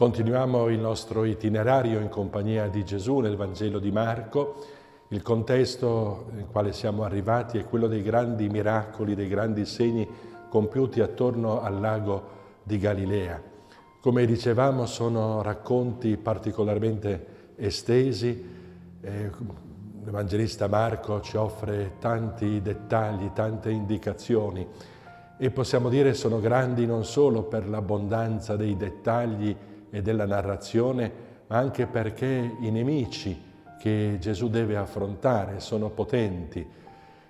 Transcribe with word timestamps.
Continuiamo 0.00 0.68
il 0.70 0.78
nostro 0.78 1.26
itinerario 1.26 2.00
in 2.00 2.08
compagnia 2.08 2.68
di 2.68 2.86
Gesù 2.86 3.18
nel 3.18 3.36
Vangelo 3.36 3.78
di 3.78 3.90
Marco. 3.90 4.64
Il 5.08 5.20
contesto 5.20 6.30
nel 6.32 6.46
quale 6.50 6.72
siamo 6.72 7.02
arrivati 7.02 7.58
è 7.58 7.66
quello 7.66 7.86
dei 7.86 8.00
grandi 8.00 8.48
miracoli, 8.48 9.14
dei 9.14 9.28
grandi 9.28 9.66
segni 9.66 10.08
compiuti 10.48 11.02
attorno 11.02 11.60
al 11.60 11.80
lago 11.80 12.22
di 12.62 12.78
Galilea. 12.78 13.42
Come 14.00 14.24
dicevamo 14.24 14.86
sono 14.86 15.42
racconti 15.42 16.16
particolarmente 16.16 17.52
estesi. 17.56 18.42
Eh, 19.02 19.30
L'Evangelista 20.02 20.66
Marco 20.66 21.20
ci 21.20 21.36
offre 21.36 21.96
tanti 21.98 22.62
dettagli, 22.62 23.32
tante 23.34 23.68
indicazioni 23.68 24.66
e 25.36 25.50
possiamo 25.50 25.90
dire 25.90 26.14
sono 26.14 26.40
grandi 26.40 26.86
non 26.86 27.04
solo 27.04 27.42
per 27.42 27.68
l'abbondanza 27.68 28.56
dei 28.56 28.78
dettagli 28.78 29.54
e 29.90 30.02
della 30.02 30.26
narrazione, 30.26 31.12
ma 31.46 31.58
anche 31.58 31.86
perché 31.86 32.56
i 32.60 32.70
nemici 32.70 33.48
che 33.78 34.18
Gesù 34.20 34.48
deve 34.48 34.76
affrontare 34.76 35.60
sono 35.60 35.90
potenti. 35.90 36.66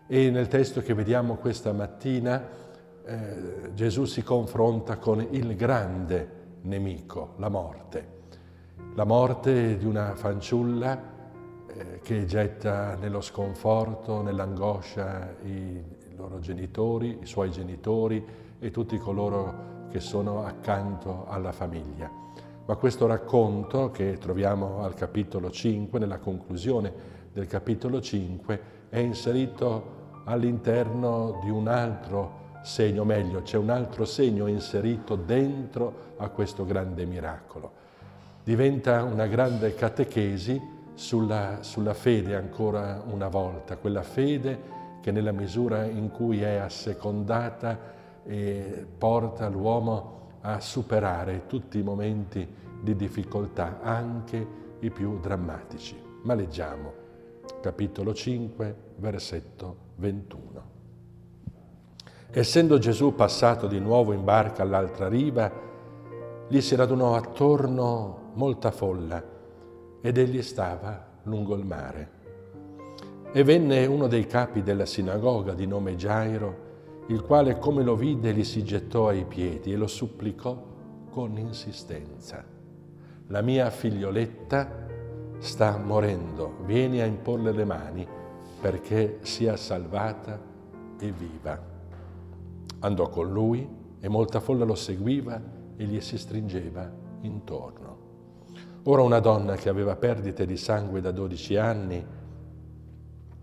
E 0.07 0.31
nel 0.31 0.49
testo 0.49 0.81
che 0.81 0.95
vediamo 0.95 1.37
questa 1.37 1.73
mattina 1.73 2.45
eh, 3.05 3.73
Gesù 3.75 4.05
si 4.05 4.23
confronta 4.23 4.97
con 4.97 5.27
il 5.31 5.55
grande 5.57 6.39
nemico, 6.63 7.35
la 7.37 7.49
morte. 7.49 8.19
La 8.95 9.05
morte 9.05 9.77
di 9.77 9.85
una 9.85 10.15
fanciulla 10.17 11.01
eh, 11.67 12.01
che 12.03 12.27
getta 12.27 12.97
nello 12.97 13.21
sconforto, 13.21 14.21
nell'angoscia 14.23 15.37
i 15.45 15.83
loro 16.17 16.41
genitori, 16.41 17.19
i 17.23 17.27
suoi 17.27 17.51
genitori 17.51 18.23
e 18.59 18.71
tutti 18.71 18.99
coloro 18.99 19.89
che 19.91 20.01
sono 20.01 20.45
accanto 20.45 21.25
alla 21.29 21.53
famiglia. 21.53 22.11
Ma 22.67 22.77
questo 22.77 23.07
racconto 23.07 23.91
che 23.91 24.17
troviamo 24.19 24.83
al 24.83 24.95
capitolo 24.95 25.51
5, 25.51 25.99
nella 25.99 26.19
conclusione 26.19 26.93
del 27.33 27.47
capitolo 27.47 28.01
5, 28.01 28.61
è 28.89 28.99
inserito 28.99 29.99
all'interno 30.25 31.41
di 31.43 31.51
un 31.51 31.69
altro 31.69 32.39
segno, 32.63 33.05
meglio, 33.05 33.43
c'è 33.43 33.57
un 33.57 33.71
altro 33.71 34.05
segno 34.05 34.47
inserito 34.47 35.17
dentro 35.17 36.15
a 36.19 36.29
questo 36.29 36.65
grande 36.65 37.05
miracolo. 37.07 37.73
Diventa 38.45 39.03
una 39.03 39.27
grande 39.27 39.75
catechesi 39.75 40.61
sulla, 40.95 41.59
sulla 41.63 41.95
fede 41.95 42.37
ancora 42.37 43.03
una 43.07 43.29
volta, 43.29 43.77
quella 43.77 44.03
fede 44.03 44.79
che 45.01 45.11
nella 45.11 45.33
misura 45.33 45.85
in 45.85 46.11
cui 46.11 46.43
è 46.43 46.57
assecondata 46.57 47.79
eh, 48.25 48.87
porta 48.99 49.49
l'uomo 49.49 50.19
a 50.43 50.61
superare 50.61 51.47
tutti 51.47 51.79
i 51.79 51.83
momenti 51.83 52.47
di 52.81 52.97
difficoltà, 52.97 53.81
anche 53.83 54.47
i 54.81 54.91
più 54.91 55.19
drammatici. 55.21 55.97
Ma 56.23 56.35
leggiamo 56.35 57.01
capitolo 57.61 58.15
5, 58.15 58.75
versetto 58.97 59.77
21. 59.97 60.79
Essendo 62.33 62.79
Gesù 62.79 63.15
passato 63.15 63.67
di 63.67 63.79
nuovo 63.79 64.13
in 64.13 64.25
barca 64.25 64.63
all'altra 64.63 65.09
riva, 65.09 65.51
gli 66.49 66.61
si 66.61 66.75
radunò 66.75 67.15
attorno 67.15 68.31
molta 68.35 68.71
folla 68.71 69.23
ed 70.01 70.17
egli 70.17 70.43
stava 70.43 71.07
lungo 71.25 71.55
il 71.55 71.65
mare. 71.65 72.19
E 73.33 73.45
venne 73.45 73.87
uno 73.87 74.07
dei 74.07 74.27
capi 74.27 74.63
della 74.63 74.87
sinagoga 74.87 75.55
di 75.55 75.67
nome 75.67 75.95
Gairo, 75.97 76.69
il 77.11 77.23
quale 77.23 77.59
come 77.59 77.83
lo 77.83 77.97
vide 77.97 78.33
gli 78.33 78.45
si 78.45 78.63
gettò 78.63 79.09
ai 79.09 79.25
piedi 79.25 79.73
e 79.73 79.77
lo 79.77 79.89
supplicò 79.89 80.57
con 81.11 81.37
insistenza. 81.39 82.45
La 83.27 83.43
mia 83.43 83.69
figlioletta 83.71 84.87
sta 85.39 85.77
morendo, 85.77 86.59
vieni 86.65 87.01
a 87.01 87.07
imporle 87.07 87.51
le 87.51 87.65
mani 87.65 88.07
perché 88.61 89.19
sia 89.23 89.57
salvata 89.57 90.41
e 91.01 91.11
viva. 91.11 91.61
Andò 92.79 93.09
con 93.09 93.33
lui 93.33 93.69
e 93.99 94.09
molta 94.09 94.39
folla 94.39 94.65
lo 94.65 94.77
seguiva 94.77 95.43
e 95.77 95.85
gli 95.85 96.01
si 96.01 96.17
stringeva 96.17 96.89
intorno. 97.23 97.99
Ora 98.85 99.03
una 99.03 99.19
donna 99.19 99.57
che 99.57 99.69
aveva 99.69 99.97
perdite 99.97 100.47
di 100.47 100.57
sangue 100.57 101.01
da 101.01 101.11
12 101.11 101.57
anni 101.57 102.07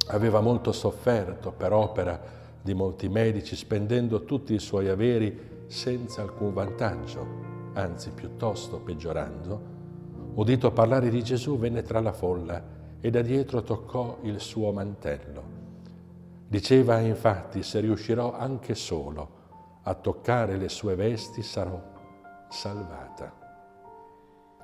aveva 0.08 0.40
molto 0.40 0.72
sofferto 0.72 1.52
per 1.52 1.74
opera 1.74 2.38
di 2.68 2.74
molti 2.74 3.08
medici, 3.08 3.56
spendendo 3.56 4.26
tutti 4.26 4.54
i 4.54 4.60
suoi 4.60 4.90
averi 4.90 5.64
senza 5.68 6.22
alcun 6.22 6.52
vantaggio, 6.54 7.26
anzi 7.74 8.12
piuttosto 8.12 8.80
peggiorando, 8.80 9.62
udito 10.34 10.74
parlare 10.74 11.10
di 11.10 11.24
Gesù, 11.24 11.58
venne 11.58 11.82
tra 11.82 12.02
la 12.02 12.12
folla 12.12 12.62
e 13.00 13.10
da 13.10 13.22
dietro 13.22 13.64
toccò 13.64 14.18
il 14.24 14.42
suo 14.42 14.74
mantello. 14.74 15.56
Diceva 16.46 17.00
infatti, 17.00 17.64
se 17.64 17.80
riuscirò 17.80 18.34
anche 18.36 18.76
solo 18.76 19.30
a 19.84 19.94
toccare 19.94 20.58
le 20.58 20.68
sue 20.68 20.96
vesti, 20.96 21.44
sarò 21.44 21.82
salvata. 22.50 23.46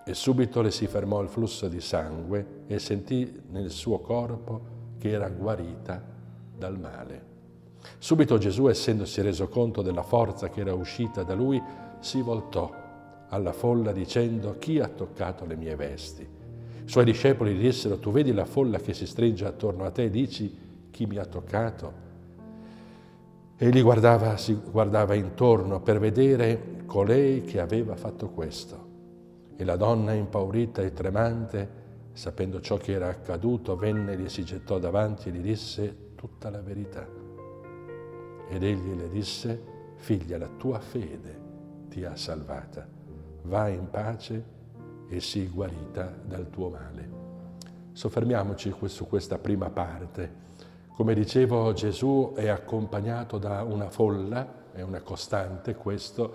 E 0.06 0.14
subito 0.14 0.62
le 0.62 0.72
si 0.72 0.88
fermò 0.88 1.22
il 1.22 1.30
flusso 1.30 1.70
di 1.70 1.80
sangue 1.80 2.64
e 2.68 2.80
sentì 2.80 3.44
nel 3.48 3.70
suo 3.70 4.00
corpo 4.00 4.96
che 4.98 5.10
era 5.12 5.30
guarita 5.30 6.04
dal 6.54 6.78
male. 6.78 7.33
Subito 7.98 8.38
Gesù, 8.38 8.68
essendosi 8.68 9.22
reso 9.22 9.48
conto 9.48 9.82
della 9.82 10.04
forza 10.04 10.50
che 10.50 10.62
era 10.62 10.74
uscita 10.74 11.24
da 11.24 11.34
lui, 11.34 11.62
si 12.00 12.22
voltò 12.22 12.72
alla 13.30 13.54
folla 13.54 13.92
dicendo 13.92 14.58
chi 14.60 14.80
ha 14.80 14.88
toccato 14.88 15.46
le 15.46 15.56
mie 15.56 15.76
vesti. 15.76 16.22
I 16.86 16.90
suoi 16.90 17.06
discepoli 17.06 17.54
gli 17.54 17.62
dissero 17.62 17.98
tu 17.98 18.12
vedi 18.12 18.34
la 18.34 18.46
folla 18.46 18.78
che 18.78 18.94
si 18.94 19.08
stringe 19.08 19.46
attorno 19.46 19.86
a 19.86 19.90
te 19.90 20.04
e 20.04 20.10
dici 20.10 20.56
chi 20.92 21.06
mi 21.06 21.18
ha 21.18 21.26
toccato? 21.26 22.02
Egli 23.58 23.82
guardava, 23.82 24.36
si 24.38 24.54
guardava 24.54 25.14
intorno 25.14 25.80
per 25.80 26.00
vedere 26.00 26.84
colei 26.86 27.44
che 27.44 27.60
aveva 27.60 27.96
fatto 27.96 28.30
questo. 28.30 28.92
E 29.56 29.64
la 29.64 29.78
donna 29.78 30.14
impaurita 30.14 30.82
e 30.82 30.92
tremante, 30.92 31.70
sapendo 32.12 32.60
ciò 32.60 32.78
che 32.78 32.92
era 32.92 33.08
accaduto, 33.08 33.76
venne, 33.76 34.18
gli 34.18 34.28
si 34.28 34.44
gettò 34.44 34.78
davanti 34.80 35.30
e 35.30 35.32
gli 35.32 35.40
disse 35.40 36.12
tutta 36.16 36.50
la 36.50 36.62
verità. 36.62 37.23
Ed 38.54 38.62
egli 38.62 38.94
le 38.96 39.10
disse, 39.10 39.60
figlia, 39.96 40.38
la 40.38 40.48
tua 40.48 40.78
fede 40.78 41.40
ti 41.90 42.06
ha 42.06 42.16
salvata. 42.16 42.88
Vai 43.46 43.74
in 43.74 43.90
pace 43.90 44.46
e 45.10 45.20
sii 45.20 45.48
guarita 45.48 46.14
dal 46.24 46.52
tuo 46.52 46.70
male. 46.70 47.10
Soffermiamoci 47.94 48.72
su 48.86 49.08
questa 49.08 49.40
prima 49.40 49.72
parte. 49.72 50.42
Come 50.96 51.16
dicevo, 51.16 51.74
Gesù 51.74 52.34
è 52.36 52.48
accompagnato 52.48 53.40
da 53.40 53.64
una 53.64 53.90
folla, 53.90 54.72
è 54.72 54.84
una 54.84 55.02
costante 55.02 55.74
questo, 55.74 56.32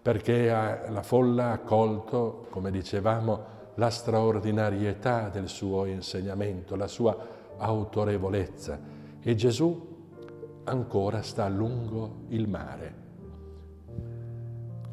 perché 0.00 0.46
la 0.46 1.02
folla 1.02 1.50
ha 1.50 1.58
colto, 1.58 2.46
come 2.48 2.70
dicevamo, 2.70 3.56
la 3.74 3.90
straordinarietà 3.90 5.28
del 5.28 5.48
suo 5.48 5.84
insegnamento, 5.84 6.76
la 6.76 6.88
sua 6.88 7.14
autorevolezza. 7.58 8.80
E 9.20 9.34
Gesù 9.34 9.87
ancora 10.68 11.22
sta 11.22 11.48
lungo 11.48 12.24
il 12.28 12.46
mare. 12.48 13.06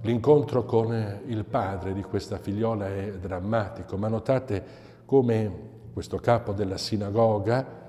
L'incontro 0.01 0.63
con 0.65 1.21
il 1.25 1.45
padre 1.45 1.93
di 1.93 2.03
questa 2.03 2.37
figliola 2.37 2.87
è 2.87 3.17
drammatico, 3.17 3.97
ma 3.97 4.07
notate 4.07 4.63
come 5.05 5.73
questo 5.93 6.17
capo 6.17 6.53
della 6.53 6.77
sinagoga, 6.77 7.83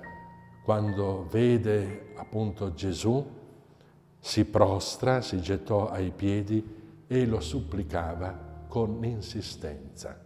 quando 0.65 1.27
vede 1.31 2.13
appunto 2.17 2.73
Gesù, 2.73 3.25
si 4.19 4.45
prostra, 4.47 5.21
si 5.21 5.41
gettò 5.41 5.89
ai 5.89 6.11
piedi 6.11 7.05
e 7.07 7.27
lo 7.27 7.41
supplicava 7.41 8.65
con 8.67 9.05
insistenza. 9.05 10.19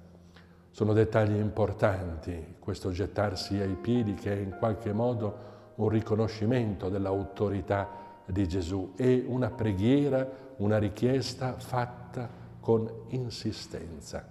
Sono 0.71 0.93
dettagli 0.93 1.37
importanti 1.37 2.55
questo 2.59 2.91
gettarsi 2.91 3.61
ai 3.61 3.75
piedi 3.75 4.15
che 4.15 4.33
in 4.33 4.57
qualche 4.59 4.93
modo 4.93 5.50
un 5.81 5.89
riconoscimento 5.89 6.89
dell'autorità 6.89 7.89
di 8.27 8.47
Gesù 8.47 8.93
e 8.97 9.25
una 9.27 9.51
preghiera, 9.51 10.29
una 10.59 10.79
richiesta 10.79 11.59
fatta 11.59 12.29
con 12.61 13.07
insistenza. 13.09 14.29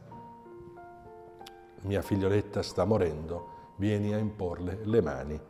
Mia 1.81 2.01
figlioletta 2.01 2.61
sta 2.61 2.85
morendo, 2.85 3.73
vieni 3.77 4.13
a 4.13 4.17
imporle 4.17 4.79
le 4.83 5.01
mani. 5.01 5.41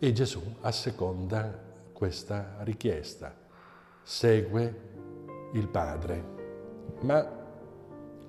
E 0.00 0.12
Gesù 0.12 0.42
asseconda 0.62 1.66
questa 1.92 2.56
richiesta, 2.60 3.34
segue 4.02 4.86
il 5.52 5.68
Padre, 5.68 6.24
ma 7.02 7.36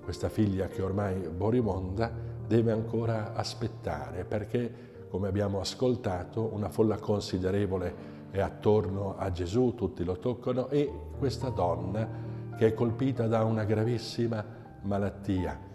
questa 0.04 0.30
figlia 0.30 0.68
che 0.68 0.82
ormai 0.82 1.30
morimonda 1.36 2.12
deve 2.46 2.72
ancora 2.72 3.34
aspettare 3.34 4.24
perché 4.24 4.89
come 5.10 5.28
abbiamo 5.28 5.60
ascoltato, 5.60 6.50
una 6.54 6.70
folla 6.70 6.98
considerevole 6.98 8.18
è 8.32 8.40
attorno 8.40 9.16
a 9.18 9.32
Gesù, 9.32 9.74
tutti 9.76 10.04
lo 10.04 10.20
toccano, 10.20 10.70
e 10.70 10.92
questa 11.18 11.50
donna 11.50 12.08
che 12.56 12.68
è 12.68 12.74
colpita 12.74 13.28
da 13.28 13.44
una 13.44 13.64
gravissima 13.64 14.46
malattia. 14.82 15.68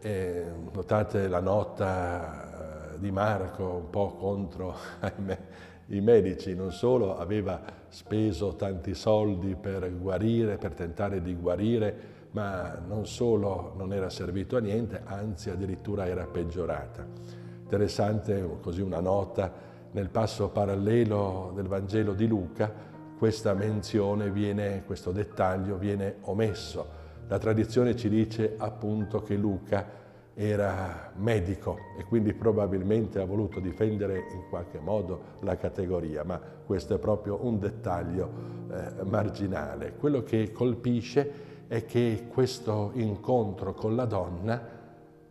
E 0.00 0.44
notate 0.72 1.26
la 1.26 1.40
nota 1.40 2.92
eh, 2.94 2.98
di 2.98 3.10
Marco 3.10 3.64
un 3.64 3.90
po' 3.90 4.14
contro 4.14 4.74
ahimè, 5.00 5.38
i 5.86 6.00
medici, 6.00 6.54
non 6.54 6.70
solo 6.70 7.16
aveva 7.16 7.62
speso 7.88 8.54
tanti 8.56 8.94
soldi 8.94 9.56
per 9.56 9.90
guarire, 9.96 10.58
per 10.58 10.74
tentare 10.74 11.22
di 11.22 11.34
guarire, 11.34 12.16
ma 12.32 12.78
non 12.86 13.06
solo 13.06 13.72
non 13.76 13.94
era 13.94 14.10
servito 14.10 14.58
a 14.58 14.60
niente, 14.60 15.00
anzi 15.04 15.48
addirittura 15.48 16.06
era 16.06 16.26
peggiorata. 16.26 17.47
Interessante 17.68 18.48
così 18.62 18.80
una 18.80 18.98
nota 18.98 19.52
nel 19.90 20.08
passo 20.08 20.48
parallelo 20.48 21.52
del 21.54 21.66
Vangelo 21.66 22.14
di 22.14 22.26
Luca, 22.26 22.72
questa 23.18 23.52
menzione 23.52 24.30
viene, 24.30 24.84
questo 24.86 25.12
dettaglio 25.12 25.76
viene 25.76 26.16
omesso. 26.22 26.86
La 27.28 27.36
tradizione 27.36 27.94
ci 27.94 28.08
dice 28.08 28.54
appunto 28.56 29.22
che 29.22 29.36
Luca 29.36 29.86
era 30.32 31.12
medico 31.16 31.76
e 31.98 32.04
quindi 32.04 32.32
probabilmente 32.32 33.20
ha 33.20 33.26
voluto 33.26 33.60
difendere 33.60 34.28
in 34.32 34.44
qualche 34.48 34.78
modo 34.78 35.20
la 35.40 35.58
categoria, 35.58 36.24
ma 36.24 36.40
questo 36.64 36.94
è 36.94 36.98
proprio 36.98 37.44
un 37.44 37.58
dettaglio 37.58 38.30
eh, 38.70 39.02
marginale. 39.04 39.92
Quello 39.94 40.22
che 40.22 40.52
colpisce 40.52 41.66
è 41.68 41.84
che 41.84 42.28
questo 42.32 42.92
incontro 42.94 43.74
con 43.74 43.94
la 43.94 44.06
donna 44.06 44.58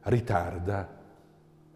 ritarda, 0.04 0.97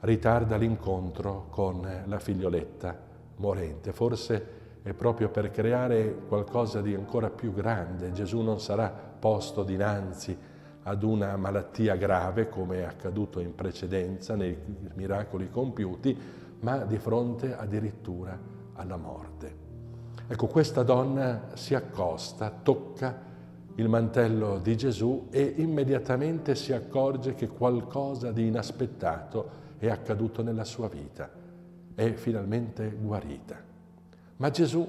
ritarda 0.02 0.56
l'incontro 0.56 1.48
con 1.50 1.88
la 2.06 2.20
figlioletta 2.20 2.98
morente. 3.38 3.92
Forse 3.92 4.60
è 4.82 4.94
proprio 4.94 5.30
per 5.30 5.52
creare 5.52 6.16
qualcosa 6.28 6.82
di 6.82 6.94
ancora 6.94 7.30
più 7.30 7.54
grande. 7.54 8.12
Gesù 8.12 8.42
non 8.42 8.60
sarà 8.60 8.90
posto 8.90 9.64
dinanzi 9.64 10.38
ad 10.84 11.04
una 11.04 11.36
malattia 11.38 11.96
grave 11.96 12.50
come 12.50 12.78
è 12.78 12.84
accaduto 12.84 13.40
in 13.40 13.54
precedenza 13.54 14.36
nei 14.36 14.58
miracoli 14.96 15.50
compiuti, 15.50 16.18
ma 16.62 16.78
di 16.78 16.98
fronte 16.98 17.56
addirittura 17.56 18.38
alla 18.74 18.98
morte. 18.98 19.60
Ecco, 20.28 20.48
questa 20.48 20.82
donna 20.82 21.50
si 21.54 21.76
accosta, 21.76 22.50
tocca 22.50 23.30
il 23.76 23.88
mantello 23.88 24.58
di 24.60 24.76
Gesù 24.76 25.28
e 25.30 25.54
immediatamente 25.58 26.56
si 26.56 26.74
accorge 26.74 27.36
che 27.36 27.48
qualcosa 27.48 28.32
di 28.32 28.48
inaspettato 28.48 29.70
è 29.88 29.90
accaduto 29.90 30.44
nella 30.44 30.64
sua 30.64 30.88
vita. 30.88 31.28
È 31.96 32.12
finalmente 32.12 32.96
guarita. 33.02 33.60
Ma 34.38 34.50
Gesù 34.52 34.88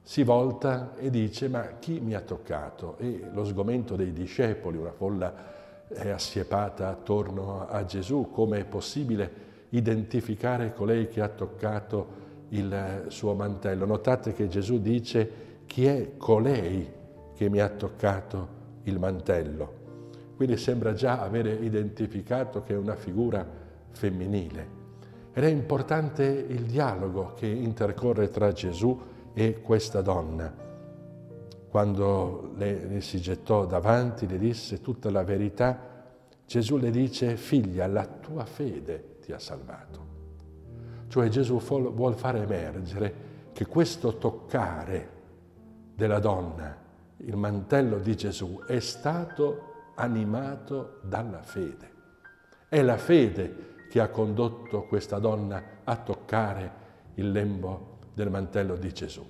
si 0.00 0.22
volta 0.22 0.94
e 0.96 1.10
dice 1.10 1.48
ma 1.48 1.78
chi 1.80 1.98
mi 1.98 2.14
ha 2.14 2.20
toccato? 2.20 2.96
E 2.98 3.28
lo 3.32 3.44
sgomento 3.44 3.96
dei 3.96 4.12
discepoli, 4.12 4.76
una 4.76 4.92
folla 4.92 5.50
è 5.88 6.10
assiepata 6.10 6.88
attorno 6.88 7.66
a 7.68 7.84
Gesù, 7.84 8.30
come 8.30 8.60
è 8.60 8.64
possibile 8.64 9.50
identificare 9.70 10.72
colei 10.72 11.08
che 11.08 11.20
ha 11.20 11.28
toccato 11.28 12.20
il 12.50 13.06
suo 13.08 13.34
mantello? 13.34 13.84
Notate 13.84 14.32
che 14.32 14.46
Gesù 14.46 14.80
dice 14.80 15.30
chi 15.66 15.86
è 15.86 16.16
colei 16.16 16.88
che 17.34 17.48
mi 17.48 17.58
ha 17.58 17.68
toccato 17.68 18.60
il 18.84 18.98
mantello. 19.00 19.80
Quindi 20.36 20.56
sembra 20.56 20.92
già 20.92 21.20
avere 21.20 21.52
identificato 21.52 22.62
che 22.62 22.74
è 22.74 22.76
una 22.76 22.96
figura 22.96 23.61
femminile. 23.92 24.80
Ed 25.32 25.44
è 25.44 25.48
importante 25.48 26.24
il 26.24 26.64
dialogo 26.64 27.32
che 27.34 27.46
intercorre 27.46 28.28
tra 28.28 28.52
Gesù 28.52 29.00
e 29.32 29.60
questa 29.62 30.02
donna. 30.02 30.52
Quando 31.68 32.52
le, 32.56 32.86
le 32.86 33.00
si 33.00 33.20
gettò 33.20 33.64
davanti, 33.64 34.26
le 34.26 34.38
disse 34.38 34.82
tutta 34.82 35.10
la 35.10 35.24
verità, 35.24 35.90
Gesù 36.44 36.76
le 36.76 36.90
dice, 36.90 37.36
figlia, 37.36 37.86
la 37.86 38.06
tua 38.06 38.44
fede 38.44 39.16
ti 39.20 39.32
ha 39.32 39.38
salvato. 39.38 40.10
Cioè 41.08 41.28
Gesù 41.28 41.58
vuol 41.60 42.14
fare 42.14 42.42
emergere 42.42 43.14
che 43.52 43.66
questo 43.66 44.18
toccare 44.18 45.08
della 45.94 46.18
donna 46.18 46.76
il 47.18 47.36
mantello 47.36 47.98
di 47.98 48.16
Gesù 48.16 48.60
è 48.66 48.80
stato 48.80 49.92
animato 49.94 50.98
dalla 51.02 51.42
fede. 51.42 51.90
È 52.68 52.82
la 52.82 52.96
fede 52.96 53.70
che 53.92 54.00
ha 54.00 54.08
condotto 54.08 54.84
questa 54.84 55.18
donna 55.18 55.62
a 55.84 55.96
toccare 55.96 56.72
il 57.16 57.30
lembo 57.30 57.98
del 58.14 58.30
mantello 58.30 58.76
di 58.76 58.90
Gesù. 58.90 59.22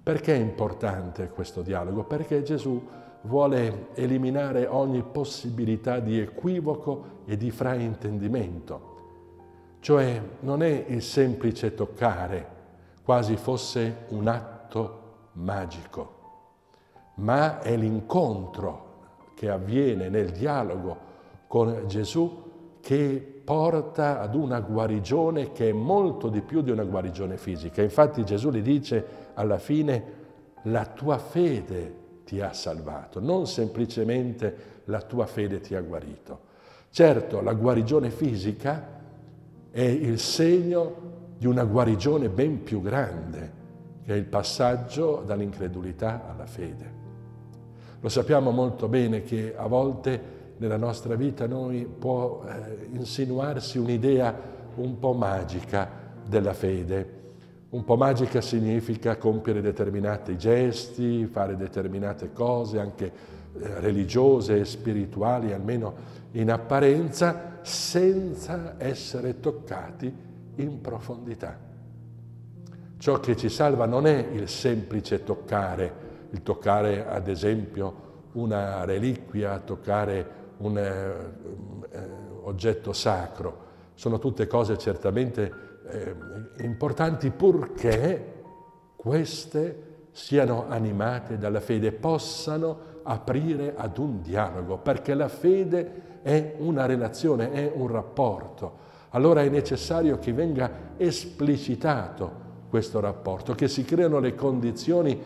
Perché 0.00 0.36
è 0.36 0.38
importante 0.38 1.30
questo 1.30 1.62
dialogo? 1.62 2.04
Perché 2.04 2.44
Gesù 2.44 2.80
vuole 3.22 3.88
eliminare 3.94 4.66
ogni 4.66 5.02
possibilità 5.02 5.98
di 5.98 6.20
equivoco 6.20 7.22
e 7.24 7.36
di 7.36 7.50
fraintendimento. 7.50 8.92
Cioè 9.80 10.22
non 10.42 10.62
è 10.62 10.84
il 10.86 11.02
semplice 11.02 11.74
toccare, 11.74 12.48
quasi 13.02 13.36
fosse 13.36 14.04
un 14.10 14.28
atto 14.28 15.00
magico 15.32 16.14
ma 17.16 17.60
è 17.60 17.76
l'incontro 17.76 18.92
che 19.34 19.50
avviene 19.50 20.08
nel 20.08 20.30
dialogo 20.30 20.96
con 21.48 21.86
Gesù 21.86 22.76
che 22.80 23.33
porta 23.44 24.20
ad 24.20 24.34
una 24.34 24.60
guarigione 24.60 25.52
che 25.52 25.68
è 25.68 25.72
molto 25.72 26.28
di 26.28 26.40
più 26.40 26.62
di 26.62 26.70
una 26.70 26.84
guarigione 26.84 27.36
fisica. 27.36 27.82
Infatti 27.82 28.24
Gesù 28.24 28.50
gli 28.50 28.62
dice 28.62 29.06
alla 29.34 29.58
fine 29.58 30.22
la 30.62 30.86
tua 30.86 31.18
fede 31.18 32.02
ti 32.24 32.40
ha 32.40 32.52
salvato, 32.54 33.20
non 33.20 33.46
semplicemente 33.46 34.82
la 34.86 35.02
tua 35.02 35.26
fede 35.26 35.60
ti 35.60 35.74
ha 35.74 35.80
guarito. 35.82 36.52
Certo, 36.90 37.42
la 37.42 37.52
guarigione 37.52 38.10
fisica 38.10 39.00
è 39.70 39.82
il 39.82 40.18
segno 40.18 41.12
di 41.36 41.46
una 41.46 41.64
guarigione 41.64 42.28
ben 42.28 42.62
più 42.62 42.80
grande, 42.80 43.62
che 44.04 44.14
è 44.14 44.16
il 44.16 44.24
passaggio 44.24 45.22
dall'incredulità 45.26 46.22
alla 46.30 46.46
fede. 46.46 47.02
Lo 48.00 48.08
sappiamo 48.08 48.50
molto 48.50 48.86
bene 48.88 49.22
che 49.22 49.54
a 49.56 49.66
volte 49.66 50.33
nella 50.56 50.76
nostra 50.76 51.14
vita 51.16 51.46
noi 51.46 51.84
può 51.86 52.44
eh, 52.46 52.88
insinuarsi 52.92 53.78
un'idea 53.78 54.34
un 54.76 54.98
po' 54.98 55.12
magica 55.12 55.88
della 56.26 56.54
fede. 56.54 57.22
Un 57.70 57.84
po' 57.84 57.96
magica 57.96 58.40
significa 58.40 59.16
compiere 59.16 59.60
determinati 59.60 60.38
gesti, 60.38 61.26
fare 61.26 61.56
determinate 61.56 62.32
cose, 62.32 62.78
anche 62.78 63.06
eh, 63.06 63.80
religiose 63.80 64.60
e 64.60 64.64
spirituali, 64.64 65.52
almeno 65.52 66.22
in 66.32 66.50
apparenza, 66.50 67.58
senza 67.62 68.74
essere 68.78 69.40
toccati 69.40 70.12
in 70.56 70.80
profondità. 70.80 71.58
Ciò 72.96 73.20
che 73.20 73.36
ci 73.36 73.48
salva 73.48 73.86
non 73.86 74.06
è 74.06 74.28
il 74.32 74.48
semplice 74.48 75.24
toccare, 75.24 75.92
il 76.30 76.42
toccare 76.42 77.06
ad 77.06 77.28
esempio 77.28 78.12
una 78.32 78.84
reliquia, 78.84 79.58
toccare 79.58 80.42
un 80.58 80.78
eh, 80.78 80.82
eh, 81.90 82.08
oggetto 82.42 82.92
sacro. 82.92 83.62
Sono 83.94 84.18
tutte 84.18 84.46
cose 84.46 84.76
certamente 84.78 85.52
eh, 85.88 86.14
importanti 86.58 87.30
purché 87.30 88.32
queste 88.96 89.92
siano 90.12 90.66
animate 90.68 91.38
dalla 91.38 91.60
fede, 91.60 91.92
possano 91.92 92.92
aprire 93.02 93.74
ad 93.76 93.98
un 93.98 94.22
dialogo, 94.22 94.78
perché 94.78 95.14
la 95.14 95.28
fede 95.28 96.20
è 96.22 96.54
una 96.58 96.86
relazione, 96.86 97.52
è 97.52 97.70
un 97.74 97.88
rapporto. 97.88 98.82
Allora 99.10 99.42
è 99.42 99.48
necessario 99.48 100.18
che 100.18 100.32
venga 100.32 100.70
esplicitato 100.96 102.42
questo 102.68 102.98
rapporto, 103.00 103.54
che 103.54 103.68
si 103.68 103.84
creano 103.84 104.18
le 104.18 104.34
condizioni 104.34 105.20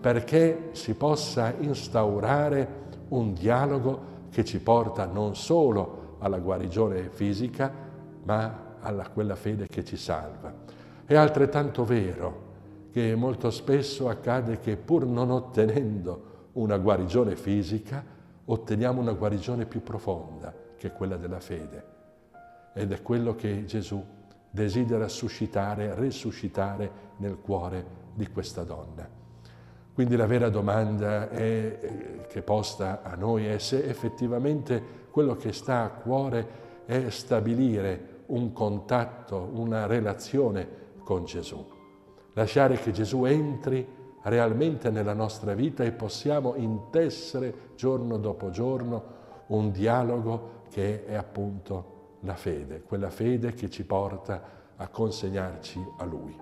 perché 0.00 0.70
si 0.72 0.94
possa 0.94 1.54
instaurare 1.58 2.78
un 3.08 3.32
dialogo 3.32 4.18
che 4.30 4.44
ci 4.44 4.60
porta 4.60 5.06
non 5.06 5.34
solo 5.36 6.16
alla 6.18 6.38
guarigione 6.38 7.10
fisica, 7.10 7.72
ma 8.22 8.68
a 8.80 9.08
quella 9.08 9.36
fede 9.36 9.66
che 9.66 9.84
ci 9.84 9.96
salva. 9.96 10.52
È 11.04 11.14
altrettanto 11.14 11.84
vero 11.84 12.48
che 12.90 13.14
molto 13.14 13.50
spesso 13.50 14.08
accade 14.08 14.58
che 14.58 14.76
pur 14.76 15.06
non 15.06 15.30
ottenendo 15.30 16.48
una 16.52 16.78
guarigione 16.78 17.36
fisica, 17.36 18.04
otteniamo 18.44 19.00
una 19.00 19.12
guarigione 19.12 19.66
più 19.66 19.82
profonda, 19.82 20.52
che 20.76 20.90
quella 20.92 21.16
della 21.16 21.40
fede. 21.40 21.84
Ed 22.74 22.92
è 22.92 23.02
quello 23.02 23.34
che 23.34 23.64
Gesù 23.64 24.02
desidera 24.50 25.06
suscitare, 25.08 25.94
resuscitare 25.94 26.90
nel 27.18 27.38
cuore 27.38 27.84
di 28.14 28.28
questa 28.28 28.64
donna. 28.64 29.19
Quindi 30.00 30.16
la 30.16 30.26
vera 30.26 30.48
domanda 30.48 31.28
è, 31.28 31.78
eh, 31.78 32.26
che 32.26 32.40
posta 32.40 33.02
a 33.02 33.16
noi 33.16 33.44
è 33.44 33.58
se 33.58 33.84
effettivamente 33.84 34.82
quello 35.10 35.36
che 35.36 35.52
sta 35.52 35.82
a 35.82 35.90
cuore 35.90 36.46
è 36.86 37.10
stabilire 37.10 38.22
un 38.28 38.54
contatto, 38.54 39.50
una 39.52 39.84
relazione 39.84 40.66
con 41.04 41.26
Gesù. 41.26 41.62
Lasciare 42.32 42.78
che 42.78 42.92
Gesù 42.92 43.26
entri 43.26 43.86
realmente 44.22 44.88
nella 44.88 45.12
nostra 45.12 45.52
vita 45.52 45.84
e 45.84 45.92
possiamo 45.92 46.54
intessere 46.56 47.72
giorno 47.76 48.16
dopo 48.16 48.48
giorno 48.48 49.04
un 49.48 49.70
dialogo 49.70 50.62
che 50.70 51.04
è 51.04 51.14
appunto 51.14 52.16
la 52.20 52.36
fede, 52.36 52.80
quella 52.80 53.10
fede 53.10 53.52
che 53.52 53.68
ci 53.68 53.84
porta 53.84 54.40
a 54.76 54.88
consegnarci 54.88 55.78
a 55.98 56.04
Lui. 56.06 56.34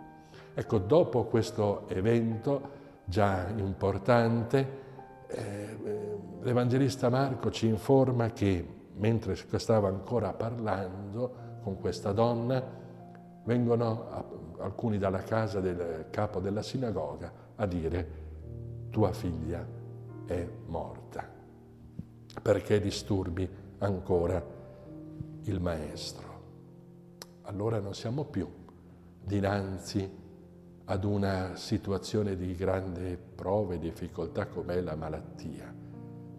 Ecco, 0.55 0.79
dopo 0.79 1.25
questo 1.25 1.89
evento 1.89 2.78
già 3.09 3.49
importante, 3.57 4.87
eh, 5.29 5.79
l'Evangelista 6.43 7.09
Marco 7.09 7.51
ci 7.51 7.67
informa 7.67 8.31
che 8.31 8.77
mentre 8.97 9.35
stava 9.59 9.89
ancora 9.89 10.33
parlando 10.33 11.47
con 11.63 11.79
questa 11.79 12.13
donna, 12.13 12.63
vengono 13.45 14.57
alcuni 14.59 14.99
dalla 14.99 15.23
casa 15.23 15.61
del 15.61 16.07
capo 16.11 16.41
della 16.41 16.63
sinagoga 16.63 17.33
a 17.57 17.67
dire 17.67 18.27
tua 18.91 19.13
figlia 19.13 19.67
è 20.27 20.47
morta. 20.67 21.27
Perché 22.43 22.81
disturbi 22.81 23.49
ancora 23.79 24.45
il 25.43 25.61
maestro? 25.61 26.27
Allora 27.43 27.79
non 27.81 27.95
siamo 27.95 28.25
più 28.25 28.47
dinanzi 29.23 30.27
ad 30.91 31.05
una 31.05 31.55
situazione 31.55 32.35
di 32.35 32.55
grande 32.55 33.19
prove 33.19 33.75
e 33.75 33.79
difficoltà 33.79 34.47
come 34.47 34.81
la 34.81 34.97
malattia, 34.97 35.71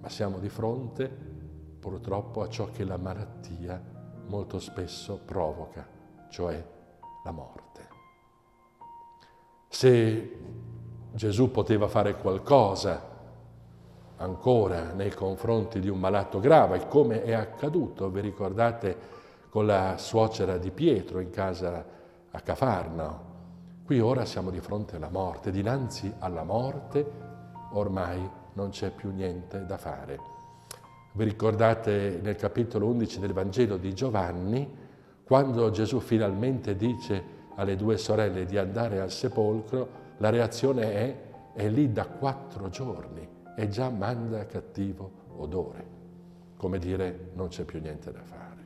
ma 0.01 0.09
siamo 0.09 0.39
di 0.39 0.49
fronte 0.49 1.07
purtroppo 1.79 2.41
a 2.41 2.49
ciò 2.49 2.71
che 2.71 2.83
la 2.83 2.97
malattia 2.97 3.79
molto 4.25 4.59
spesso 4.59 5.19
provoca, 5.23 5.87
cioè 6.29 6.65
la 7.23 7.31
morte. 7.31 7.87
Se 9.67 10.37
Gesù 11.11 11.51
poteva 11.51 11.87
fare 11.87 12.15
qualcosa 12.15 13.07
ancora 14.17 14.93
nei 14.93 15.11
confronti 15.11 15.79
di 15.79 15.89
un 15.89 15.99
malato 15.99 16.39
grave, 16.39 16.87
come 16.87 17.21
è 17.21 17.33
accaduto, 17.33 18.09
vi 18.09 18.21
ricordate, 18.21 18.97
con 19.49 19.67
la 19.67 19.95
suocera 19.97 20.57
di 20.57 20.71
Pietro 20.71 21.19
in 21.19 21.29
casa 21.29 21.85
a 22.31 22.41
Cafarnao, 22.41 23.28
Qui 23.89 23.99
ora 24.01 24.23
siamo 24.23 24.51
di 24.51 24.59
fronte 24.59 24.97
alla 24.97 25.09
morte, 25.09 25.49
dinanzi 25.49 26.13
alla 26.19 26.43
morte 26.43 27.03
ormai 27.71 28.21
non 28.53 28.69
c'è 28.69 28.91
più 28.91 29.09
niente 29.09 29.65
da 29.65 29.79
fare. 29.79 30.19
Vi 31.13 31.23
ricordate 31.23 32.19
nel 32.21 32.35
capitolo 32.35 32.85
11 32.85 33.19
del 33.19 33.33
Vangelo 33.33 33.77
di 33.77 33.91
Giovanni, 33.95 34.71
quando 35.23 35.71
Gesù 35.71 36.01
finalmente 36.01 36.75
dice 36.75 37.23
alle 37.55 37.75
due 37.75 37.97
sorelle 37.97 38.45
di 38.45 38.59
andare 38.59 38.99
al 38.99 39.09
sepolcro, 39.09 39.89
la 40.17 40.29
reazione 40.29 40.93
è, 40.93 41.17
è 41.53 41.67
lì 41.67 41.91
da 41.91 42.05
quattro 42.05 42.69
giorni 42.69 43.27
e 43.55 43.69
già 43.69 43.89
manda 43.89 44.45
cattivo 44.45 45.09
odore. 45.37 45.87
Come 46.57 46.77
dire, 46.77 47.31
non 47.33 47.47
c'è 47.47 47.63
più 47.63 47.81
niente 47.81 48.11
da 48.11 48.21
fare. 48.21 48.63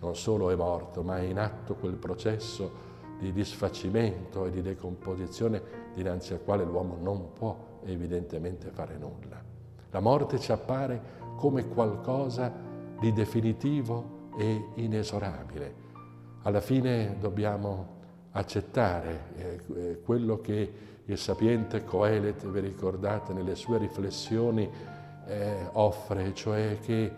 Non 0.00 0.14
solo 0.14 0.50
è 0.50 0.54
morto, 0.54 1.02
ma 1.02 1.16
è 1.16 1.22
in 1.22 1.38
atto 1.38 1.76
quel 1.76 1.94
processo 1.94 2.83
di 3.18 3.32
disfacimento 3.32 4.46
e 4.46 4.50
di 4.50 4.62
decomposizione 4.62 5.62
dinanzi 5.94 6.32
al 6.32 6.42
quale 6.42 6.64
l'uomo 6.64 6.96
non 7.00 7.32
può 7.32 7.80
evidentemente 7.84 8.70
fare 8.70 8.96
nulla. 8.96 9.42
La 9.90 10.00
morte 10.00 10.38
ci 10.38 10.52
appare 10.52 11.00
come 11.36 11.68
qualcosa 11.68 12.52
di 12.98 13.12
definitivo 13.12 14.30
e 14.36 14.70
inesorabile. 14.74 15.82
Alla 16.42 16.60
fine 16.60 17.16
dobbiamo 17.20 17.92
accettare 18.32 19.20
eh, 19.36 19.60
eh 19.76 20.00
quello 20.02 20.40
che 20.40 20.72
il 21.06 21.18
sapiente 21.18 21.84
Coelet, 21.84 22.46
vi 22.46 22.60
ricordate, 22.60 23.32
nelle 23.32 23.54
sue 23.54 23.78
riflessioni 23.78 24.68
eh, 25.26 25.68
offre, 25.72 26.34
cioè 26.34 26.78
che 26.80 27.12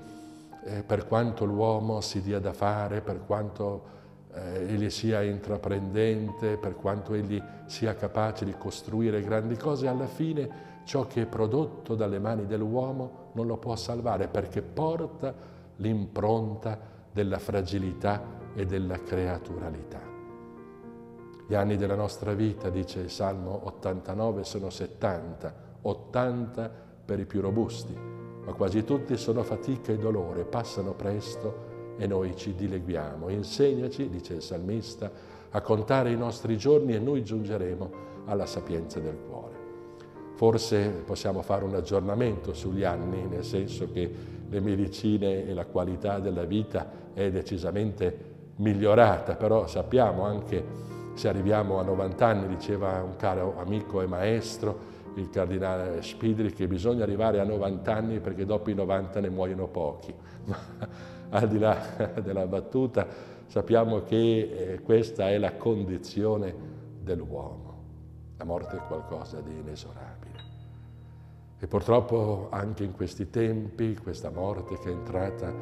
eh, 0.64 0.82
per 0.82 1.06
quanto 1.06 1.44
l'uomo 1.44 2.00
si 2.00 2.20
dia 2.20 2.40
da 2.40 2.52
fare, 2.52 3.00
per 3.00 3.24
quanto 3.24 3.94
eh, 4.37 4.73
egli 4.73 4.90
sia 4.90 5.23
intraprendente, 5.23 6.59
per 6.59 6.76
quanto 6.76 7.14
egli 7.14 7.43
sia 7.64 7.95
capace 7.95 8.45
di 8.45 8.55
costruire 8.57 9.23
grandi 9.23 9.57
cose, 9.57 9.88
alla 9.88 10.07
fine 10.07 10.75
ciò 10.85 11.07
che 11.07 11.23
è 11.23 11.26
prodotto 11.26 11.95
dalle 11.95 12.19
mani 12.19 12.47
dell'uomo 12.47 13.31
non 13.33 13.47
lo 13.47 13.57
può 13.57 13.75
salvare 13.75 14.28
perché 14.28 14.62
porta 14.62 15.35
l'impronta 15.76 16.78
della 17.11 17.38
fragilità 17.38 18.23
e 18.55 18.66
della 18.66 19.00
creaturalità. 19.02 20.00
Gli 21.49 21.55
anni 21.55 21.76
della 21.76 21.95
nostra 21.95 22.35
vita, 22.35 22.71
dice 22.71 23.00
il 23.00 23.11
Salmo 23.11 23.66
89, 23.66 24.45
sono 24.45 24.69
70, 24.69 25.55
80 25.83 26.71
per 27.05 27.21
i 27.21 27.25
più 27.25 27.40
robusti, 27.40 27.95
ma 27.95 28.52
quasi 28.52 28.85
tutti 28.85 29.16
sono 29.16 29.43
fatica 29.43 29.93
e 29.93 29.99
dolore, 29.99 30.45
passano 30.45 30.93
presto 30.93 31.65
e 31.96 32.06
noi 32.06 32.36
ci 32.36 32.54
dileguiamo. 32.54 33.28
Insegnaci, 33.28 34.08
dice 34.08 34.34
il 34.34 34.42
salmista, 34.42 35.10
a 35.50 35.60
contare 35.60 36.10
i 36.10 36.16
nostri 36.16 36.56
giorni 36.56 36.94
e 36.94 36.98
noi 36.98 37.22
giungeremo 37.24 37.90
alla 38.26 38.46
sapienza 38.46 39.00
del 39.00 39.16
cuore. 39.28 39.54
Forse 40.34 41.02
possiamo 41.04 41.40
fare 41.40 41.64
un 41.64 41.74
aggiornamento 41.74 42.52
sugli 42.52 42.84
anni, 42.84 43.26
nel 43.26 43.44
senso 43.44 43.90
che 43.90 44.12
le 44.48 44.60
medicine 44.60 45.46
e 45.46 45.54
la 45.54 45.64
qualità 45.64 46.18
della 46.18 46.44
vita 46.44 46.90
è 47.14 47.30
decisamente 47.30 48.34
migliorata, 48.56 49.36
però 49.36 49.66
sappiamo 49.66 50.24
anche 50.24 50.62
se 51.14 51.28
arriviamo 51.28 51.78
a 51.78 51.82
90 51.82 52.26
anni, 52.26 52.48
diceva 52.48 53.02
un 53.02 53.16
caro 53.16 53.54
amico 53.58 54.02
e 54.02 54.06
maestro, 54.06 54.94
il 55.14 55.30
cardinale 55.30 56.02
Spidri, 56.02 56.52
che 56.52 56.66
bisogna 56.66 57.02
arrivare 57.02 57.40
a 57.40 57.44
90 57.44 57.94
anni 57.94 58.20
perché 58.20 58.44
dopo 58.44 58.68
i 58.68 58.74
90 58.74 59.20
ne 59.20 59.30
muoiono 59.30 59.66
pochi. 59.66 60.14
al 61.37 61.49
di 61.49 61.59
là 61.59 61.78
della 62.23 62.47
battuta, 62.47 63.07
sappiamo 63.47 64.02
che 64.02 64.75
eh, 64.75 64.81
questa 64.83 65.28
è 65.28 65.38
la 65.38 65.55
condizione 65.55 66.55
dell'uomo. 67.00 67.64
La 68.38 68.45
morte 68.45 68.76
è 68.76 68.81
qualcosa 68.81 69.40
di 69.40 69.59
inesorabile. 69.59 70.45
E 71.59 71.66
purtroppo 71.66 72.49
anche 72.50 72.85
in 72.85 72.93
questi 72.93 73.31
tempi, 73.31 73.97
questa 73.97 74.31
morte 74.31 74.78
che 74.78 74.90
è 74.90 74.93
entrata 74.93 75.52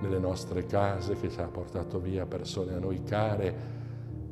nelle 0.00 0.18
nostre 0.18 0.66
case, 0.66 1.14
che 1.14 1.30
ci 1.30 1.40
ha 1.40 1.46
portato 1.46 2.00
via 2.00 2.26
persone 2.26 2.74
a 2.74 2.78
noi 2.78 3.02
care, 3.04 3.82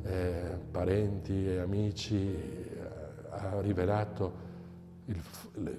eh, 0.03 0.57
parenti 0.69 1.47
e 1.47 1.59
amici, 1.59 2.15
eh, 2.15 2.79
ha 3.29 3.61
rivelato 3.61 4.51
il, 5.05 5.21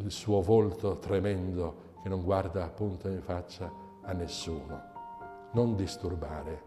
il 0.03 0.11
suo 0.11 0.41
volto 0.41 0.99
tremendo 0.99 1.93
che 2.03 2.09
non 2.09 2.23
guarda 2.23 2.65
appunto 2.65 3.09
in 3.09 3.21
faccia 3.21 3.71
a 4.03 4.13
nessuno 4.13 4.94
non 5.55 5.75
disturbare 5.77 6.63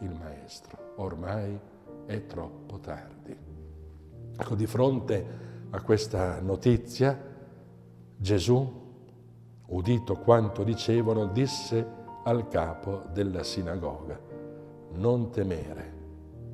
il 0.00 0.14
maestro, 0.14 0.94
ormai 0.96 1.58
è 2.06 2.26
troppo 2.26 2.78
tardi. 2.78 3.36
Ecco, 4.36 4.54
di 4.54 4.66
fronte 4.66 5.26
a 5.70 5.80
questa 5.82 6.40
notizia, 6.40 7.18
Gesù, 8.16 8.86
udito 9.66 10.16
quanto 10.16 10.62
dicevano, 10.62 11.26
disse 11.26 11.96
al 12.24 12.48
capo 12.48 13.04
della 13.12 13.42
sinagoga, 13.42 14.18
non 14.92 15.30
temere, 15.30 15.92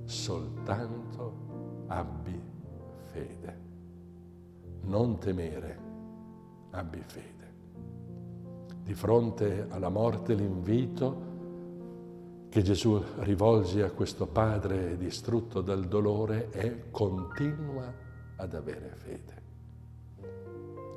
soltanto 0.04 1.84
abbi 1.88 2.40
fede. 3.04 3.62
Non 4.82 5.18
temere, 5.18 5.78
abbi 6.70 7.02
fede. 7.04 7.32
Di 8.82 8.94
fronte 8.94 9.66
alla 9.70 9.88
morte 9.88 10.34
l'invito 10.34 11.32
che 12.54 12.62
Gesù 12.62 13.02
rivolge 13.16 13.82
a 13.82 13.90
questo 13.90 14.28
padre 14.28 14.96
distrutto 14.96 15.60
dal 15.60 15.86
dolore 15.88 16.50
è 16.50 16.88
continua 16.92 17.92
ad 18.36 18.54
avere 18.54 18.92
fede. 18.94 19.42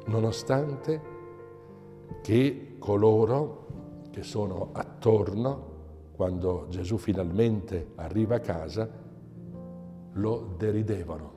Nonostante 0.05 1.01
che 2.21 2.75
coloro 2.77 4.03
che 4.11 4.21
sono 4.21 4.69
attorno, 4.71 6.11
quando 6.15 6.67
Gesù 6.69 6.99
finalmente 6.99 7.93
arriva 7.95 8.35
a 8.35 8.39
casa, 8.39 8.87
lo 10.11 10.53
deridevano. 10.59 11.31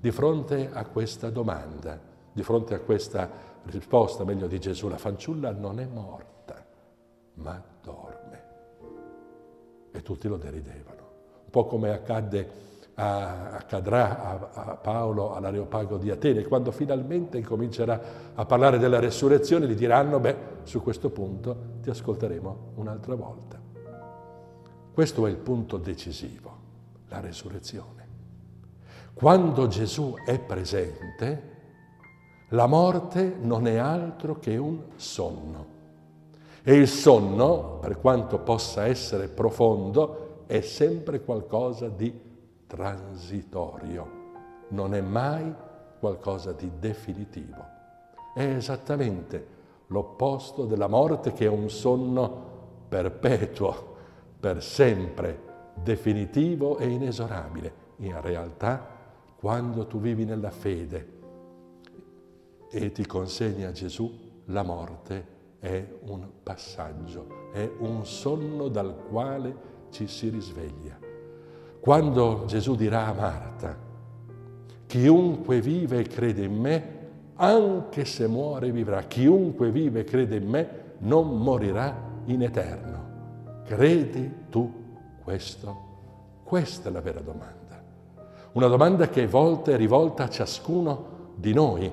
Di 0.00 0.10
fronte 0.10 0.72
a 0.72 0.84
questa 0.86 1.30
domanda, 1.30 2.00
di 2.32 2.42
fronte 2.42 2.74
a 2.74 2.80
questa 2.80 3.30
risposta, 3.66 4.24
meglio 4.24 4.48
di 4.48 4.58
Gesù, 4.58 4.88
la 4.88 4.98
fanciulla 4.98 5.52
non 5.52 5.78
è 5.78 5.86
morta, 5.86 6.66
ma 7.34 7.62
dorme 7.80 8.21
tutti 10.02 10.28
lo 10.28 10.36
deridevano. 10.36 11.00
Un 11.44 11.50
po' 11.50 11.66
come 11.66 11.90
accadde 11.90 12.60
a, 12.94 13.52
accadrà 13.52 14.20
a, 14.22 14.48
a 14.52 14.76
Paolo 14.76 15.34
all'Areopago 15.34 15.96
di 15.96 16.10
Atene, 16.10 16.44
quando 16.44 16.70
finalmente 16.70 17.38
incomincerà 17.38 18.00
a 18.34 18.44
parlare 18.44 18.78
della 18.78 18.98
resurrezione, 18.98 19.66
gli 19.66 19.74
diranno, 19.74 20.20
beh, 20.20 20.36
su 20.64 20.82
questo 20.82 21.10
punto 21.10 21.56
ti 21.82 21.90
ascolteremo 21.90 22.72
un'altra 22.76 23.14
volta. 23.14 23.60
Questo 24.92 25.26
è 25.26 25.30
il 25.30 25.36
punto 25.36 25.78
decisivo, 25.78 26.56
la 27.08 27.20
resurrezione. 27.20 28.00
Quando 29.14 29.66
Gesù 29.66 30.14
è 30.24 30.38
presente, 30.38 31.50
la 32.48 32.66
morte 32.66 33.34
non 33.40 33.66
è 33.66 33.76
altro 33.76 34.38
che 34.38 34.56
un 34.56 34.82
sonno. 34.96 35.80
E 36.64 36.74
il 36.74 36.86
sonno, 36.86 37.78
per 37.80 37.98
quanto 37.98 38.38
possa 38.38 38.86
essere 38.86 39.26
profondo, 39.26 40.44
è 40.46 40.60
sempre 40.60 41.20
qualcosa 41.20 41.88
di 41.88 42.12
transitorio, 42.68 44.06
non 44.68 44.94
è 44.94 45.00
mai 45.00 45.52
qualcosa 45.98 46.52
di 46.52 46.70
definitivo. 46.78 47.64
È 48.32 48.42
esattamente 48.44 49.46
l'opposto 49.88 50.64
della 50.64 50.86
morte 50.86 51.32
che 51.32 51.46
è 51.46 51.48
un 51.48 51.68
sonno 51.68 52.50
perpetuo, 52.88 53.94
per 54.38 54.62
sempre, 54.62 55.40
definitivo 55.74 56.78
e 56.78 56.88
inesorabile. 56.88 57.74
In 57.96 58.20
realtà, 58.20 58.86
quando 59.36 59.86
tu 59.86 59.98
vivi 59.98 60.24
nella 60.24 60.50
fede 60.50 61.08
e 62.70 62.92
ti 62.92 63.04
consegna 63.04 63.72
Gesù, 63.72 64.42
la 64.46 64.62
morte 64.62 65.31
è 65.62 65.86
un 66.06 66.26
passaggio, 66.42 67.50
è 67.52 67.70
un 67.78 68.04
sonno 68.04 68.66
dal 68.66 68.96
quale 69.08 69.54
ci 69.90 70.08
si 70.08 70.28
risveglia. 70.28 70.98
Quando 71.78 72.42
Gesù 72.46 72.74
dirà 72.74 73.06
a 73.06 73.12
Marta, 73.12 73.78
chiunque 74.86 75.60
vive 75.60 76.00
e 76.00 76.02
crede 76.02 76.42
in 76.42 76.58
me, 76.58 76.98
anche 77.36 78.04
se 78.04 78.26
muore 78.26 78.72
vivrà, 78.72 79.02
chiunque 79.02 79.70
vive 79.70 80.00
e 80.00 80.04
crede 80.04 80.34
in 80.34 80.48
me 80.48 80.68
non 80.98 81.40
morirà 81.40 81.96
in 82.24 82.42
eterno. 82.42 83.62
Credi 83.64 84.48
tu 84.50 84.68
questo? 85.22 85.90
Questa 86.42 86.88
è 86.88 86.92
la 86.92 87.00
vera 87.00 87.20
domanda. 87.20 87.80
Una 88.54 88.66
domanda 88.66 89.08
che 89.08 89.22
è 89.22 89.28
volta 89.28 89.70
e 89.70 89.76
rivolta 89.76 90.24
a 90.24 90.28
ciascuno 90.28 91.30
di 91.36 91.54
noi, 91.54 91.88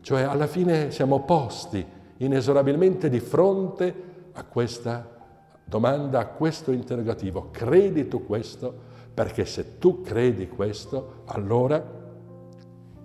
cioè 0.00 0.22
alla 0.22 0.46
fine 0.46 0.90
siamo 0.90 1.20
posti 1.24 2.00
inesorabilmente 2.18 3.08
di 3.08 3.20
fronte 3.20 4.10
a 4.32 4.44
questa 4.44 5.08
domanda, 5.64 6.20
a 6.20 6.26
questo 6.26 6.72
interrogativo. 6.72 7.50
Credi 7.50 8.08
tu 8.08 8.24
questo? 8.24 8.90
Perché 9.12 9.44
se 9.44 9.78
tu 9.78 10.00
credi 10.00 10.48
questo, 10.48 11.22
allora 11.26 11.82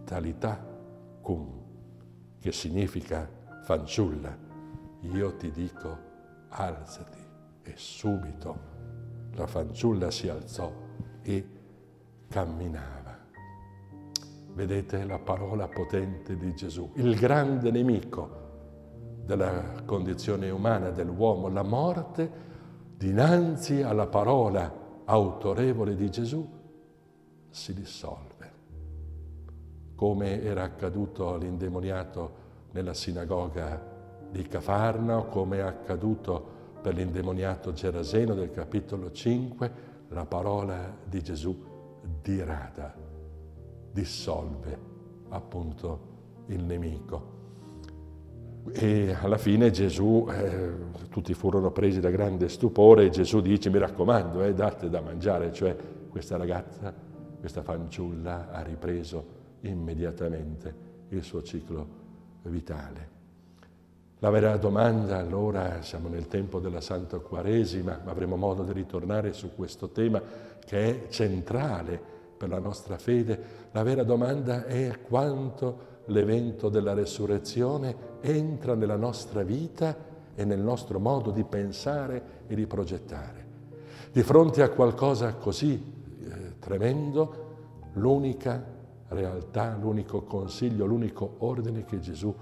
talità 0.04 0.66
cum, 1.22 1.48
che 2.40 2.52
significa 2.52 3.30
fanciulla, 3.64 4.36
io 5.02 5.36
ti 5.36 5.52
dico 5.52 5.98
alzati 6.50 7.20
e 7.64 7.74
subito 7.76 8.76
la 9.36 9.46
fanciulla 9.46 10.10
si 10.10 10.30
alzò 10.30 10.72
e 11.22 11.48
camminava. 12.28 13.16
Vedete 14.54 15.04
la 15.04 15.20
parola 15.20 15.68
potente 15.68 16.36
di 16.36 16.56
Gesù, 16.56 16.92
il 16.96 17.16
grande 17.16 17.70
nemico 17.70 18.46
della 19.28 19.84
condizione 19.86 20.50
umana 20.50 20.90
dell'uomo, 20.90 21.50
la 21.50 21.62
morte, 21.62 22.46
dinanzi 22.96 23.82
alla 23.82 24.08
parola 24.08 24.74
autorevole 25.04 25.96
di 25.96 26.10
Gesù, 26.10 26.50
si 27.50 27.74
dissolve. 27.74 28.52
Come 29.96 30.42
era 30.42 30.64
accaduto 30.64 31.34
all'indemoniato 31.34 32.46
nella 32.72 32.94
sinagoga 32.94 33.96
di 34.32 34.44
Cafarnao, 34.44 35.26
come 35.26 35.58
è 35.58 35.62
accaduto 35.62 36.56
per 36.82 36.96
l'indemoniato 36.96 37.74
Geraseno 37.74 38.34
del 38.34 38.52
capitolo 38.52 39.12
5, 39.12 39.72
la 40.10 40.26
parola 40.26 40.96
di 41.04 41.22
Gesù 41.22 41.66
dirada, 42.22 42.96
dissolve 43.92 44.80
appunto 45.30 46.16
il 46.48 46.64
nemico. 46.64 47.37
E 48.72 49.16
alla 49.20 49.38
fine 49.38 49.72
Gesù, 49.72 50.28
eh, 50.30 50.72
tutti 51.10 51.34
furono 51.34 51.72
presi 51.72 52.00
da 52.00 52.10
grande 52.10 52.50
stupore 52.50 53.06
e 53.06 53.10
Gesù 53.10 53.42
dice, 53.42 53.70
mi 53.70 53.80
raccomando, 53.80 54.44
eh, 54.44 54.54
date 54.54 54.90
da 54.90 55.02
mangiare, 55.02 55.54
cioè 55.54 55.76
questa 56.10 56.38
ragazza, 56.38 56.94
questa 57.40 57.62
fanciulla 57.62 58.50
ha 58.52 58.62
ripreso 58.62 59.36
immediatamente 59.62 60.86
il 61.10 61.24
suo 61.24 61.42
ciclo 61.44 61.88
vitale. 62.44 63.16
La 64.20 64.30
vera 64.32 64.58
domanda 64.58 65.18
allora, 65.18 65.82
siamo 65.82 66.10
nel 66.10 66.28
tempo 66.28 66.60
della 66.60 66.82
Santa 66.82 67.20
Quaresima, 67.20 68.02
ma 68.04 68.12
avremo 68.12 68.36
modo 68.36 68.64
di 68.64 68.74
ritornare 68.74 69.32
su 69.34 69.54
questo 69.56 69.90
tema 69.90 70.22
che 70.60 71.06
è 71.06 71.08
centrale 71.10 72.02
per 72.38 72.50
la 72.50 72.60
nostra 72.60 72.98
fede, 72.98 73.40
la 73.72 73.84
vera 73.84 74.04
domanda 74.04 74.66
è 74.66 75.00
quanto 75.02 75.96
l'evento 76.08 76.70
della 76.70 76.94
resurrezione 76.94 78.16
entra 78.22 78.76
nella 78.76 78.96
nostra 78.96 79.44
vita 79.44 79.96
e 80.36 80.46
nel 80.46 80.60
nostro 80.60 81.00
modo 81.00 81.32
di 81.32 81.44
pensare 81.44 82.44
e 82.48 82.56
di 82.56 82.68
progettare. 82.68 83.46
Di 84.12 84.24
fronte 84.24 84.62
a 84.62 84.70
qualcosa 84.70 85.36
così 85.36 85.94
eh, 86.20 86.60
tremendo, 86.60 87.46
l'unica 87.94 88.64
realtà, 89.10 89.76
l'unico 89.80 90.24
consiglio, 90.24 90.86
l'unico 90.86 91.36
ordine 91.40 91.86
che 91.86 92.00
Gesù 92.00 92.34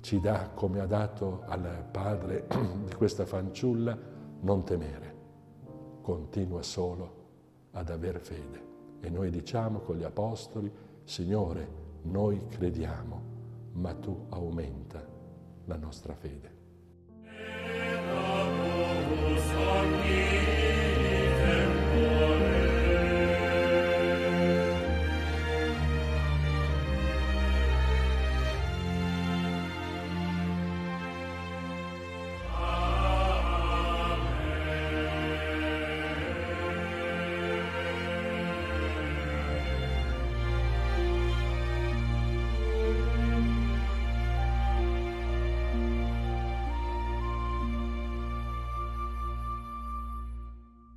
ci 0.00 0.20
dà, 0.20 0.50
come 0.54 0.80
ha 0.80 0.86
dato 0.86 1.42
al 1.46 1.84
padre 1.90 2.46
di 2.86 2.94
questa 2.94 3.26
fanciulla, 3.26 3.96
non 4.40 4.64
temere, 4.64 5.14
continua 6.02 6.62
solo 6.62 7.14
ad 7.72 7.90
aver 7.90 8.20
fede. 8.20 8.64
E 9.00 9.10
noi 9.10 9.30
diciamo 9.30 9.80
con 9.80 9.96
gli 9.96 10.04
apostoli, 10.04 10.72
Signore, 11.04 11.85
noi 12.10 12.46
crediamo, 12.48 13.22
ma 13.72 13.94
tu 13.94 14.26
aumenta 14.30 15.04
la 15.64 15.76
nostra 15.76 16.14
fede. 16.14 16.65